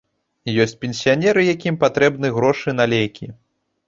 Ёсць 0.61 0.77
пенсіянеры, 0.85 1.43
якім 1.55 1.77
патрэбны 1.83 2.31
грошы 2.39 2.69
на 2.79 2.89
лекі. 2.95 3.29